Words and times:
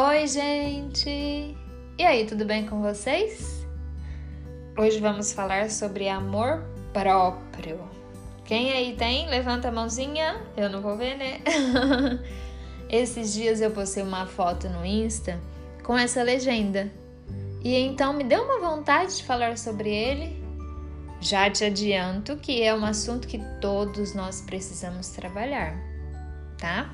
Oi, 0.00 0.28
gente! 0.28 1.56
E 1.98 2.06
aí, 2.06 2.24
tudo 2.24 2.44
bem 2.44 2.64
com 2.64 2.80
vocês? 2.80 3.66
Hoje 4.78 5.00
vamos 5.00 5.32
falar 5.32 5.72
sobre 5.72 6.08
amor 6.08 6.62
próprio. 6.92 7.80
Quem 8.44 8.70
aí 8.70 8.94
tem? 8.94 9.28
Levanta 9.28 9.66
a 9.66 9.72
mãozinha. 9.72 10.40
Eu 10.56 10.70
não 10.70 10.80
vou 10.80 10.96
ver, 10.96 11.16
né? 11.16 11.40
Esses 12.88 13.32
dias 13.32 13.60
eu 13.60 13.72
postei 13.72 14.04
uma 14.04 14.24
foto 14.24 14.68
no 14.68 14.86
Insta 14.86 15.36
com 15.82 15.98
essa 15.98 16.22
legenda. 16.22 16.88
E 17.64 17.74
então 17.74 18.12
me 18.12 18.22
deu 18.22 18.44
uma 18.44 18.60
vontade 18.60 19.16
de 19.16 19.24
falar 19.24 19.58
sobre 19.58 19.90
ele. 19.90 20.40
Já 21.20 21.50
te 21.50 21.64
adianto 21.64 22.36
que 22.36 22.62
é 22.62 22.72
um 22.72 22.84
assunto 22.84 23.26
que 23.26 23.42
todos 23.60 24.14
nós 24.14 24.42
precisamos 24.42 25.08
trabalhar, 25.08 25.76
tá? 26.56 26.88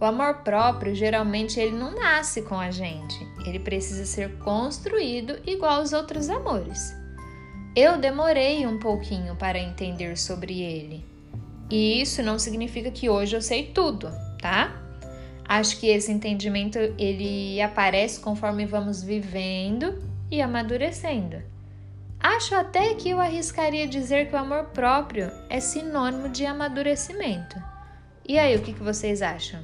O 0.00 0.04
amor 0.06 0.36
próprio, 0.36 0.94
geralmente, 0.94 1.60
ele 1.60 1.76
não 1.76 1.94
nasce 1.94 2.40
com 2.40 2.58
a 2.58 2.70
gente. 2.70 3.18
Ele 3.44 3.58
precisa 3.58 4.06
ser 4.06 4.38
construído 4.38 5.38
igual 5.46 5.80
aos 5.80 5.92
outros 5.92 6.30
amores. 6.30 6.96
Eu 7.76 7.98
demorei 7.98 8.66
um 8.66 8.78
pouquinho 8.78 9.36
para 9.36 9.58
entender 9.58 10.16
sobre 10.16 10.62
ele. 10.62 11.04
E 11.68 12.00
isso 12.00 12.22
não 12.22 12.38
significa 12.38 12.90
que 12.90 13.10
hoje 13.10 13.36
eu 13.36 13.42
sei 13.42 13.66
tudo, 13.66 14.10
tá? 14.40 14.74
Acho 15.46 15.78
que 15.78 15.88
esse 15.88 16.10
entendimento 16.10 16.78
ele 16.98 17.60
aparece 17.60 18.20
conforme 18.20 18.64
vamos 18.64 19.02
vivendo 19.02 20.02
e 20.30 20.40
amadurecendo. 20.40 21.42
Acho 22.18 22.54
até 22.54 22.94
que 22.94 23.10
eu 23.10 23.20
arriscaria 23.20 23.86
dizer 23.86 24.28
que 24.28 24.34
o 24.34 24.38
amor 24.38 24.64
próprio 24.66 25.30
é 25.48 25.60
sinônimo 25.60 26.28
de 26.28 26.46
amadurecimento. 26.46 27.56
E 28.26 28.38
aí, 28.38 28.56
o 28.56 28.62
que 28.62 28.72
vocês 28.72 29.22
acham? 29.22 29.60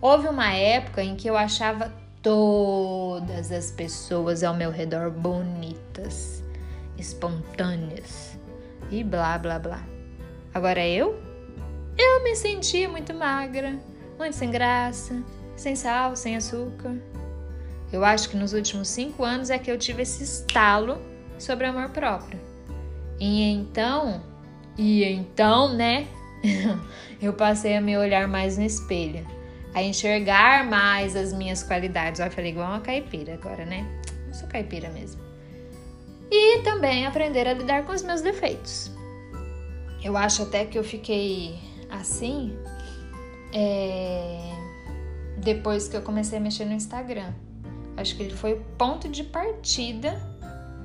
Houve 0.00 0.28
uma 0.28 0.52
época 0.52 1.02
em 1.02 1.16
que 1.16 1.28
eu 1.28 1.36
achava 1.36 1.92
todas 2.22 3.50
as 3.50 3.70
pessoas 3.70 4.44
ao 4.44 4.54
meu 4.54 4.70
redor 4.70 5.10
bonitas, 5.10 6.42
espontâneas 6.98 8.38
e 8.90 9.02
blá 9.02 9.38
blá 9.38 9.58
blá. 9.58 9.82
Agora 10.52 10.86
eu? 10.86 11.18
Eu 11.96 12.22
me 12.22 12.36
sentia 12.36 12.88
muito 12.88 13.14
magra, 13.14 13.78
muito 14.18 14.36
sem 14.36 14.50
graça, 14.50 15.22
sem 15.56 15.74
sal, 15.74 16.14
sem 16.14 16.36
açúcar. 16.36 16.94
Eu 17.90 18.04
acho 18.04 18.28
que 18.28 18.36
nos 18.36 18.52
últimos 18.52 18.88
cinco 18.88 19.24
anos 19.24 19.48
é 19.48 19.58
que 19.58 19.70
eu 19.70 19.78
tive 19.78 20.02
esse 20.02 20.22
estalo 20.22 21.00
sobre 21.38 21.66
amor 21.66 21.88
próprio. 21.88 22.38
E 23.18 23.42
então, 23.44 24.22
e 24.76 25.04
então, 25.04 25.72
né? 25.72 26.06
eu 27.22 27.32
passei 27.32 27.76
a 27.76 27.80
me 27.80 27.96
olhar 27.96 28.28
mais 28.28 28.58
no 28.58 28.64
espelho 28.64 29.35
a 29.76 29.82
enxergar 29.82 30.64
mais 30.64 31.14
as 31.14 31.34
minhas 31.34 31.62
qualidades. 31.62 32.18
Olha, 32.18 32.28
eu 32.28 32.32
falei 32.32 32.50
igual 32.50 32.66
uma 32.66 32.80
caipira 32.80 33.34
agora, 33.34 33.66
né? 33.66 33.86
Eu 34.26 34.32
sou 34.32 34.48
caipira 34.48 34.88
mesmo. 34.88 35.20
E 36.30 36.62
também 36.62 37.06
aprender 37.06 37.46
a 37.46 37.52
lidar 37.52 37.84
com 37.84 37.92
os 37.92 38.02
meus 38.02 38.22
defeitos. 38.22 38.90
Eu 40.02 40.16
acho 40.16 40.44
até 40.44 40.64
que 40.64 40.78
eu 40.78 40.82
fiquei 40.82 41.60
assim 41.90 42.56
é, 43.52 44.50
depois 45.36 45.88
que 45.88 45.96
eu 45.98 46.00
comecei 46.00 46.38
a 46.38 46.40
mexer 46.40 46.64
no 46.64 46.72
Instagram. 46.72 47.34
Acho 47.98 48.16
que 48.16 48.22
ele 48.22 48.34
foi 48.34 48.54
o 48.54 48.64
ponto 48.78 49.10
de 49.10 49.24
partida 49.24 50.18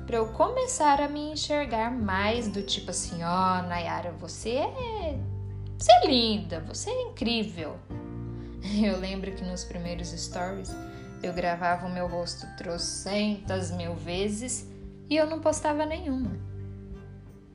para 0.06 0.18
eu 0.18 0.26
começar 0.26 1.00
a 1.00 1.08
me 1.08 1.32
enxergar 1.32 1.90
mais 1.90 2.46
do 2.46 2.60
tipo 2.60 2.90
assim, 2.90 3.24
ó, 3.24 3.60
oh, 3.60 3.68
Nayara, 3.68 4.12
você 4.20 4.50
é, 4.50 5.18
você 5.78 5.90
é 5.92 6.06
linda, 6.06 6.60
você 6.60 6.90
é 6.90 7.02
incrível. 7.04 7.78
Eu 8.82 8.98
lembro 8.98 9.32
que 9.32 9.44
nos 9.44 9.64
primeiros 9.64 10.08
stories 10.08 10.74
eu 11.22 11.32
gravava 11.32 11.86
o 11.86 11.92
meu 11.92 12.08
rosto 12.08 12.46
trocentas 12.56 13.70
mil 13.70 13.94
vezes 13.94 14.66
e 15.08 15.16
eu 15.16 15.26
não 15.26 15.40
postava 15.40 15.86
nenhuma. 15.86 16.32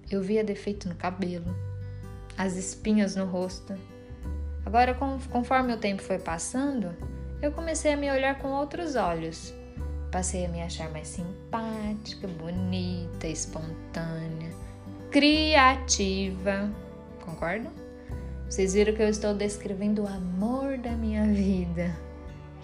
Eu 0.09 0.21
via 0.21 0.43
defeito 0.43 0.87
no 0.87 0.95
cabelo, 0.95 1.53
as 2.37 2.55
espinhas 2.55 3.15
no 3.15 3.25
rosto. 3.25 3.75
Agora, 4.65 4.93
conforme 5.29 5.73
o 5.73 5.77
tempo 5.77 6.01
foi 6.01 6.17
passando, 6.17 6.95
eu 7.41 7.51
comecei 7.51 7.93
a 7.93 7.97
me 7.97 8.09
olhar 8.09 8.39
com 8.39 8.49
outros 8.49 8.95
olhos. 8.95 9.53
Passei 10.11 10.45
a 10.45 10.49
me 10.49 10.61
achar 10.61 10.89
mais 10.91 11.07
simpática, 11.07 12.27
bonita, 12.27 13.27
espontânea, 13.27 14.53
criativa. 15.11 16.71
Concordam? 17.19 17.86
Vocês 18.49 18.73
viram 18.73 18.93
que 18.93 19.01
eu 19.01 19.09
estou 19.09 19.33
descrevendo 19.33 20.03
o 20.03 20.07
amor 20.07 20.77
da 20.77 20.91
minha 20.91 21.25
vida, 21.25 21.95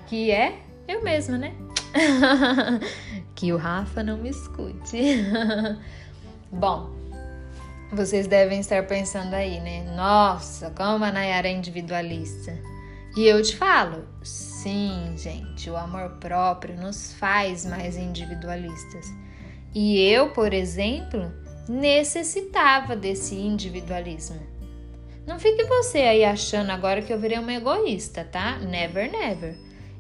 que 0.07 0.31
é 0.31 0.59
eu 0.87 1.03
mesma, 1.03 1.37
né? 1.37 1.53
que 3.35 3.51
o 3.51 3.57
Rafa 3.57 4.01
não 4.01 4.17
me 4.17 4.29
escute. 4.29 4.97
Bom, 6.51 6.89
vocês 7.91 8.27
devem 8.27 8.59
estar 8.59 8.87
pensando 8.87 9.33
aí, 9.33 9.59
né? 9.59 9.83
Nossa, 9.95 10.71
como 10.71 11.03
a 11.03 11.11
Nayara 11.11 11.47
é 11.47 11.51
individualista. 11.51 12.57
E 13.15 13.25
eu 13.25 13.41
te 13.43 13.55
falo, 13.55 14.07
sim, 14.23 15.13
gente, 15.17 15.69
o 15.69 15.77
amor 15.77 16.11
próprio 16.19 16.75
nos 16.75 17.13
faz 17.13 17.65
mais 17.65 17.95
individualistas. 17.95 19.05
E 19.75 19.99
eu, 20.01 20.29
por 20.29 20.53
exemplo, 20.53 21.31
necessitava 21.67 22.95
desse 22.95 23.35
individualismo. 23.35 24.52
Não 25.25 25.39
fique 25.39 25.63
você 25.63 25.99
aí 25.99 26.25
achando 26.25 26.69
agora 26.71 27.01
que 27.01 27.13
eu 27.13 27.19
virei 27.19 27.39
uma 27.39 27.53
egoísta, 27.53 28.25
tá? 28.25 28.57
Never, 28.57 29.09
never. 29.11 29.55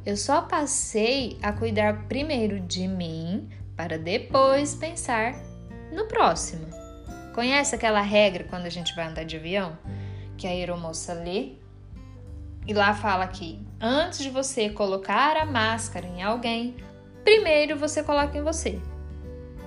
Eu 0.05 0.17
só 0.17 0.41
passei 0.41 1.37
a 1.41 1.53
cuidar 1.53 2.07
primeiro 2.07 2.59
de 2.59 2.87
mim 2.87 3.49
para 3.75 3.97
depois 3.97 4.75
pensar 4.75 5.33
no 5.93 6.05
próximo. 6.07 6.67
Conhece 7.33 7.73
aquela 7.73 8.01
regra 8.01 8.43
quando 8.43 8.65
a 8.65 8.69
gente 8.69 8.93
vai 8.95 9.07
andar 9.07 9.23
de 9.23 9.37
avião? 9.37 9.77
Que 10.37 10.45
a 10.45 10.49
aeromoça 10.49 11.13
lê 11.13 11.53
e 12.65 12.73
lá 12.73 12.93
fala 12.93 13.27
que 13.27 13.59
antes 13.79 14.19
de 14.19 14.29
você 14.29 14.69
colocar 14.69 15.35
a 15.35 15.45
máscara 15.45 16.07
em 16.07 16.21
alguém, 16.21 16.77
primeiro 17.23 17.77
você 17.77 18.01
coloca 18.01 18.37
em 18.37 18.43
você. 18.43 18.79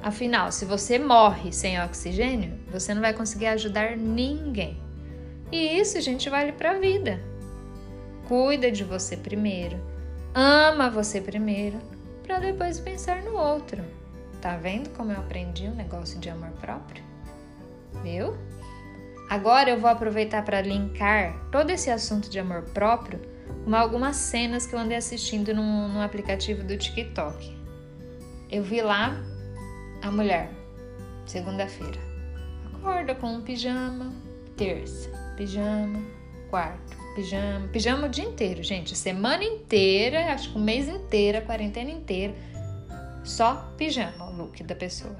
Afinal, 0.02 0.50
se 0.52 0.64
você 0.64 0.98
morre 0.98 1.52
sem 1.52 1.80
oxigênio, 1.82 2.58
você 2.70 2.94
não 2.94 3.02
vai 3.02 3.12
conseguir 3.12 3.46
ajudar 3.46 3.96
ninguém. 3.96 4.85
E 5.50 5.78
isso, 5.78 6.00
gente, 6.00 6.28
vale 6.28 6.52
para 6.52 6.72
a 6.72 6.78
vida. 6.78 7.20
Cuida 8.26 8.70
de 8.70 8.82
você 8.82 9.16
primeiro, 9.16 9.78
ama 10.34 10.90
você 10.90 11.20
primeiro, 11.20 11.78
para 12.24 12.40
depois 12.40 12.80
pensar 12.80 13.22
no 13.22 13.36
outro. 13.36 13.84
Tá 14.40 14.56
vendo 14.56 14.90
como 14.90 15.12
eu 15.12 15.18
aprendi 15.18 15.66
um 15.66 15.74
negócio 15.74 16.18
de 16.18 16.28
amor 16.28 16.50
próprio? 16.60 17.02
Viu? 18.02 18.36
Agora 19.30 19.70
eu 19.70 19.80
vou 19.80 19.90
aproveitar 19.90 20.44
para 20.44 20.60
linkar 20.60 21.36
todo 21.50 21.70
esse 21.70 21.90
assunto 21.90 22.28
de 22.28 22.38
amor 22.38 22.62
próprio 22.62 23.20
com 23.64 23.74
algumas 23.74 24.16
cenas 24.16 24.66
que 24.66 24.74
eu 24.74 24.78
andei 24.78 24.96
assistindo 24.96 25.52
no, 25.52 25.88
no 25.88 26.00
aplicativo 26.00 26.62
do 26.62 26.76
TikTok. 26.76 27.56
Eu 28.50 28.62
vi 28.62 28.80
lá 28.80 29.20
a 30.02 30.10
mulher, 30.10 30.50
segunda-feira, 31.24 31.98
acorda 32.72 33.14
com 33.14 33.26
um 33.26 33.42
pijama, 33.42 34.12
terça, 34.56 35.10
pijama, 35.36 36.02
quarto, 36.50 36.96
pijama, 37.14 37.68
pijama 37.68 38.06
o 38.06 38.10
dia 38.10 38.24
inteiro, 38.24 38.62
gente, 38.62 38.96
semana 38.96 39.44
inteira, 39.44 40.32
acho 40.32 40.52
que 40.52 40.58
o 40.58 40.60
mês 40.60 40.88
inteiro, 40.88 41.38
a 41.38 41.42
quarentena 41.42 41.90
inteira, 41.90 42.34
só 43.22 43.72
pijama 43.76 44.30
o 44.30 44.36
look 44.36 44.62
da 44.64 44.74
pessoa. 44.74 45.16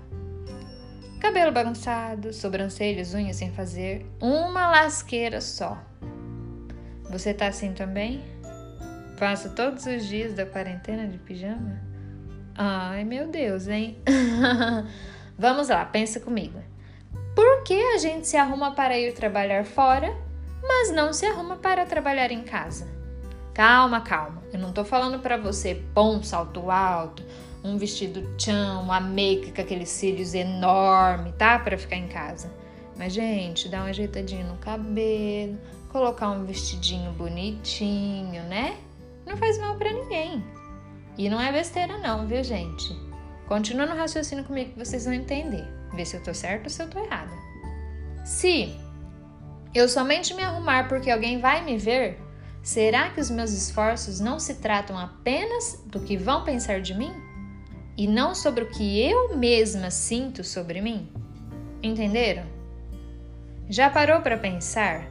Cabelo 1.20 1.52
bagunçado, 1.52 2.32
sobrancelhas, 2.32 3.14
unhas 3.14 3.36
sem 3.36 3.52
fazer, 3.52 4.06
uma 4.20 4.68
lasqueira 4.68 5.40
só. 5.40 5.78
Você 7.10 7.34
tá 7.34 7.48
assim 7.48 7.72
também? 7.72 8.22
Passa 9.18 9.48
todos 9.50 9.86
os 9.86 10.06
dias 10.06 10.34
da 10.34 10.46
quarentena 10.46 11.06
de 11.06 11.18
pijama? 11.18 11.80
Ai, 12.54 13.04
meu 13.04 13.28
Deus, 13.28 13.68
hein? 13.68 13.98
Vamos 15.38 15.68
lá, 15.68 15.84
pensa 15.84 16.20
comigo. 16.20 16.58
Que 17.66 17.82
a 17.82 17.98
gente 17.98 18.28
se 18.28 18.36
arruma 18.36 18.70
para 18.70 18.96
ir 18.96 19.12
trabalhar 19.12 19.64
fora, 19.64 20.16
mas 20.62 20.92
não 20.92 21.12
se 21.12 21.26
arruma 21.26 21.56
para 21.56 21.84
trabalhar 21.84 22.30
em 22.30 22.44
casa? 22.44 22.86
Calma, 23.52 24.00
calma. 24.02 24.40
Eu 24.52 24.60
não 24.60 24.72
tô 24.72 24.84
falando 24.84 25.18
para 25.18 25.36
você 25.36 25.82
pôr 25.92 26.14
um 26.14 26.22
salto 26.22 26.70
alto, 26.70 27.24
um 27.64 27.76
vestido 27.76 28.22
tchan, 28.36 28.78
uma 28.78 29.00
make 29.00 29.50
com 29.50 29.60
aqueles 29.60 29.88
cílios 29.88 30.32
enorme, 30.32 31.32
tá? 31.32 31.58
Para 31.58 31.76
ficar 31.76 31.96
em 31.96 32.06
casa. 32.06 32.48
Mas, 32.96 33.12
gente, 33.12 33.68
dá 33.68 33.78
uma 33.78 33.90
ajeitadinha 33.90 34.44
no 34.44 34.58
cabelo, 34.58 35.58
colocar 35.90 36.30
um 36.30 36.44
vestidinho 36.44 37.10
bonitinho, 37.14 38.44
né? 38.44 38.76
Não 39.26 39.36
faz 39.36 39.58
mal 39.58 39.74
para 39.74 39.92
ninguém. 39.92 40.40
E 41.18 41.28
não 41.28 41.40
é 41.40 41.50
besteira, 41.50 41.98
não, 41.98 42.28
viu, 42.28 42.44
gente? 42.44 42.96
Continua 43.48 43.86
no 43.86 43.96
raciocínio 43.96 44.44
comigo 44.44 44.70
que 44.70 44.78
vocês 44.78 45.04
vão 45.04 45.14
entender 45.14 45.66
ver 45.96 46.04
se 46.04 46.16
eu 46.16 46.22
tô 46.22 46.34
certo 46.34 46.64
ou 46.64 46.70
se 46.70 46.82
eu 46.82 46.88
tô 46.88 46.98
errada. 46.98 47.32
Se 48.26 48.76
eu 49.74 49.88
somente 49.88 50.34
me 50.34 50.42
arrumar 50.42 50.86
porque 50.88 51.10
alguém 51.10 51.40
vai 51.40 51.64
me 51.64 51.78
ver, 51.78 52.18
Será 52.66 53.10
que 53.10 53.20
os 53.20 53.30
meus 53.30 53.52
esforços 53.52 54.18
não 54.18 54.40
se 54.40 54.54
tratam 54.54 54.98
apenas 54.98 55.80
do 55.86 56.00
que 56.00 56.16
vão 56.16 56.42
pensar 56.42 56.80
de 56.80 56.94
mim? 56.94 57.12
E 57.96 58.08
não 58.08 58.34
sobre 58.34 58.64
o 58.64 58.68
que 58.68 59.00
eu 59.00 59.36
mesma 59.36 59.88
sinto 59.88 60.42
sobre 60.42 60.80
mim? 60.80 61.08
Entenderam? 61.80 62.44
Já 63.68 63.88
parou 63.88 64.20
para 64.20 64.36
pensar? 64.36 65.06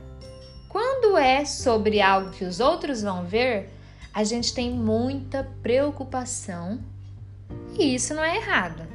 Quando 0.67 1.17
é 1.17 1.45
sobre 1.45 2.01
algo 2.01 2.31
que 2.31 2.43
os 2.43 2.59
outros 2.59 3.01
vão 3.01 3.23
ver, 3.23 3.69
a 4.13 4.25
gente 4.25 4.53
tem 4.53 4.69
muita 4.71 5.49
preocupação 5.63 6.83
e 7.79 7.95
isso 7.95 8.13
não 8.13 8.23
é 8.23 8.35
errado. 8.35 8.85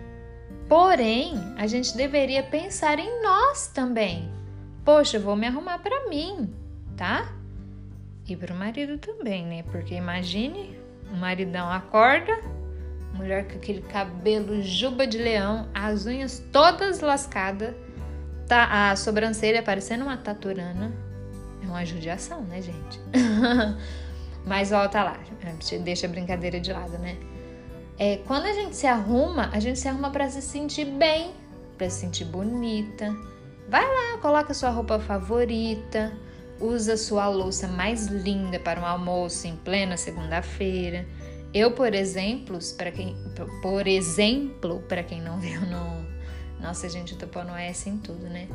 Porém, 0.70 1.34
a 1.56 1.66
gente 1.66 1.96
deveria 1.96 2.44
pensar 2.44 3.00
em 3.00 3.20
nós 3.24 3.66
também. 3.66 4.30
Poxa, 4.84 5.16
eu 5.16 5.20
vou 5.20 5.34
me 5.34 5.44
arrumar 5.44 5.80
para 5.80 6.08
mim, 6.08 6.48
tá? 6.96 7.28
E 8.28 8.36
para 8.36 8.54
o 8.54 8.56
marido 8.56 8.96
também, 8.96 9.44
né? 9.44 9.64
Porque 9.64 9.96
imagine, 9.96 10.78
o 11.12 11.16
maridão 11.16 11.68
acorda, 11.68 12.40
mulher 13.14 13.48
com 13.48 13.56
aquele 13.56 13.82
cabelo 13.82 14.62
juba 14.62 15.08
de 15.08 15.18
leão, 15.18 15.68
as 15.74 16.06
unhas 16.06 16.38
todas 16.52 17.00
lascadas, 17.00 17.74
tá, 18.46 18.92
a 18.92 18.94
sobrancelha 18.94 19.64
parecendo 19.64 20.04
uma 20.04 20.18
taturana. 20.18 20.92
É 21.64 21.66
uma 21.66 21.84
judiação, 21.84 22.42
né, 22.42 22.62
gente? 22.62 23.00
Mas 24.46 24.70
volta 24.70 25.02
lá, 25.02 25.18
deixa 25.82 26.06
a 26.06 26.10
brincadeira 26.10 26.60
de 26.60 26.72
lado, 26.72 26.96
né? 26.96 27.16
É, 28.00 28.16
quando 28.26 28.46
a 28.46 28.52
gente 28.54 28.74
se 28.74 28.86
arruma, 28.86 29.50
a 29.52 29.60
gente 29.60 29.78
se 29.78 29.86
arruma 29.86 30.08
para 30.08 30.26
se 30.30 30.40
sentir 30.40 30.86
bem, 30.86 31.32
para 31.76 31.90
se 31.90 32.00
sentir 32.00 32.24
bonita. 32.24 33.14
Vai 33.68 33.84
lá, 33.86 34.16
coloca 34.22 34.54
sua 34.54 34.70
roupa 34.70 34.98
favorita, 34.98 36.10
usa 36.58 36.96
sua 36.96 37.28
louça 37.28 37.68
mais 37.68 38.06
linda 38.06 38.58
para 38.58 38.80
um 38.80 38.86
almoço 38.86 39.46
em 39.46 39.54
plena 39.54 39.98
segunda-feira. 39.98 41.06
Eu, 41.52 41.72
por 41.72 41.92
exemplo, 41.92 42.58
para 42.74 42.90
quem, 42.90 43.14
por 43.60 43.86
exemplo, 43.86 44.82
para 44.88 45.02
quem 45.02 45.20
não 45.20 45.36
viu 45.38 45.60
no, 45.60 46.06
nossa 46.58 46.88
gente, 46.88 47.12
eu 47.12 47.18
tô 47.18 47.26
pondo 47.26 47.50
S 47.50 47.86
em 47.86 47.98
tudo, 47.98 48.24
né? 48.30 48.48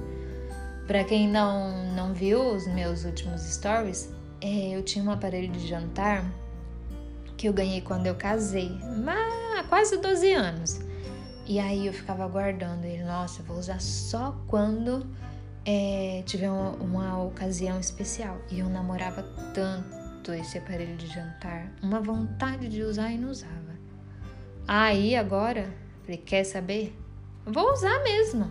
Para 0.87 1.03
quem 1.03 1.27
não 1.27 1.93
não 1.93 2.15
viu 2.15 2.41
os 2.41 2.65
meus 2.65 3.05
últimos 3.05 3.41
stories, 3.41 4.09
é, 4.41 4.75
eu 4.75 4.81
tinha 4.81 5.05
um 5.05 5.11
aparelho 5.11 5.51
de 5.51 5.67
jantar 5.67 6.25
que 7.37 7.47
eu 7.47 7.53
ganhei 7.53 7.81
quando 7.81 8.07
eu 8.07 8.15
casei, 8.15 8.71
há 9.57 9.63
quase 9.63 9.97
12 9.97 10.33
anos. 10.33 10.79
E 11.47 11.59
aí 11.59 11.85
eu 11.85 11.93
ficava 11.93 12.27
guardando 12.27 12.85
ele, 12.85 13.03
nossa, 13.03 13.43
vou 13.43 13.57
usar 13.57 13.79
só 13.79 14.35
quando 14.47 15.05
é, 15.63 16.23
tive 16.25 16.47
uma, 16.47 16.71
uma 16.71 17.23
ocasião 17.23 17.79
especial 17.79 18.37
e 18.49 18.59
eu 18.59 18.69
namorava 18.69 19.23
tanto 19.53 20.33
esse 20.33 20.57
aparelho 20.57 20.95
de 20.95 21.07
jantar, 21.07 21.71
uma 21.83 21.99
vontade 21.99 22.67
de 22.67 22.81
usar 22.81 23.11
e 23.11 23.17
não 23.17 23.29
usava. 23.29 23.53
Aí 24.67 25.15
agora, 25.15 25.71
falei, 26.01 26.17
quer 26.17 26.43
saber? 26.43 26.95
Vou 27.45 27.71
usar 27.73 28.01
mesmo. 28.03 28.49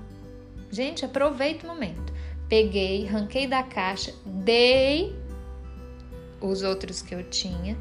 Gente, 0.71 1.05
aproveita 1.05 1.67
o 1.67 1.69
momento. 1.69 2.13
Peguei, 2.49 3.07
ranquei 3.07 3.49
da 3.49 3.65
caixa, 3.65 4.15
dei 4.25 5.19
os 6.41 6.63
outros 6.63 7.03
que 7.03 7.15
eu 7.15 7.29
tinha 7.29 7.77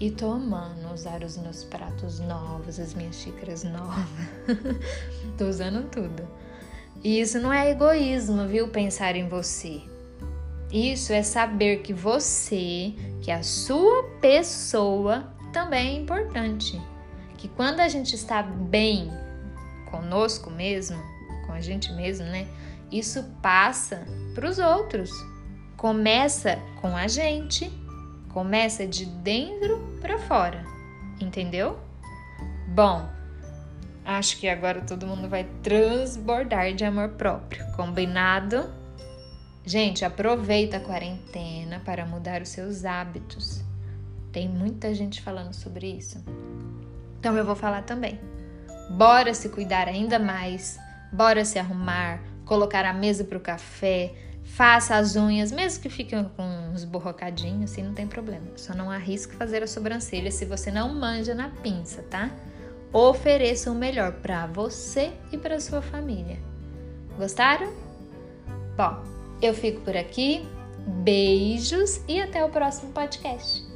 e 0.00 0.10
tô 0.10 0.32
amando 0.32 0.92
usar 0.92 1.22
os 1.22 1.36
meus 1.36 1.64
pratos 1.64 2.18
novos, 2.20 2.80
as 2.80 2.94
minhas 2.94 3.16
xícaras 3.16 3.64
novas. 3.64 4.04
tô 5.38 5.46
usando 5.46 5.88
tudo. 5.88 6.26
E 7.02 7.20
isso 7.20 7.38
não 7.38 7.52
é 7.52 7.70
egoísmo, 7.70 8.46
viu? 8.46 8.68
Pensar 8.68 9.14
em 9.14 9.28
você. 9.28 9.82
Isso 10.72 11.12
é 11.12 11.22
saber 11.22 11.82
que 11.82 11.92
você, 11.92 12.94
que 13.20 13.30
a 13.30 13.42
sua 13.42 14.02
pessoa 14.20 15.32
também 15.52 15.96
é 15.96 16.00
importante. 16.00 16.80
Que 17.36 17.46
quando 17.46 17.80
a 17.80 17.88
gente 17.88 18.14
está 18.14 18.42
bem 18.42 19.10
conosco 19.90 20.50
mesmo, 20.50 21.00
com 21.46 21.52
a 21.52 21.60
gente 21.60 21.92
mesmo, 21.92 22.26
né? 22.26 22.48
Isso 22.90 23.22
passa 23.40 24.04
para 24.34 24.48
os 24.48 24.58
outros. 24.58 25.10
Começa 25.76 26.58
com 26.80 26.96
a 26.96 27.06
gente, 27.06 27.70
começa 28.34 28.86
de 28.86 29.06
dentro 29.06 29.78
para 30.02 30.18
fora. 30.18 30.62
Entendeu? 31.18 31.78
Bom, 32.68 33.08
Acho 34.04 34.36
que 34.36 34.46
agora 34.46 34.82
todo 34.82 35.06
mundo 35.06 35.30
vai 35.30 35.44
transbordar 35.62 36.74
de 36.74 36.84
amor 36.84 37.10
próprio. 37.10 37.64
Combinado? 37.72 38.70
Gente, 39.64 40.04
aproveita 40.04 40.76
a 40.76 40.80
quarentena 40.80 41.80
para 41.82 42.04
mudar 42.04 42.42
os 42.42 42.50
seus 42.50 42.84
hábitos. 42.84 43.62
Tem 44.30 44.46
muita 44.46 44.94
gente 44.94 45.22
falando 45.22 45.54
sobre 45.54 45.86
isso. 45.86 46.22
Então 47.18 47.34
eu 47.38 47.46
vou 47.46 47.56
falar 47.56 47.82
também. 47.82 48.20
Bora 48.90 49.32
se 49.32 49.48
cuidar 49.48 49.88
ainda 49.88 50.18
mais, 50.18 50.78
bora 51.10 51.42
se 51.42 51.58
arrumar, 51.58 52.20
colocar 52.44 52.84
a 52.84 52.92
mesa 52.92 53.24
para 53.24 53.38
o 53.38 53.40
café, 53.40 54.12
faça 54.44 54.96
as 54.96 55.16
unhas, 55.16 55.50
mesmo 55.50 55.82
que 55.82 55.88
fiquem 55.88 56.24
com 56.36 56.44
uns 56.72 56.84
borrocadinhos, 56.84 57.72
assim 57.72 57.82
não 57.82 57.94
tem 57.94 58.06
problema. 58.06 58.46
Só 58.56 58.74
não 58.74 58.90
arrisque 58.90 59.34
fazer 59.34 59.62
a 59.62 59.66
sobrancelha 59.66 60.30
se 60.30 60.44
você 60.44 60.70
não 60.70 60.94
manja 60.94 61.34
na 61.34 61.48
pinça, 61.48 62.02
tá? 62.02 62.30
ofereça 62.94 63.72
o 63.72 63.74
melhor 63.74 64.12
para 64.12 64.46
você 64.46 65.12
e 65.32 65.36
para 65.36 65.58
sua 65.58 65.82
família. 65.82 66.38
Gostaram? 67.18 67.72
Bom, 68.76 69.02
eu 69.42 69.52
fico 69.52 69.80
por 69.80 69.96
aqui. 69.96 70.48
Beijos 71.02 72.00
e 72.06 72.20
até 72.20 72.44
o 72.44 72.50
próximo 72.50 72.92
podcast. 72.92 73.73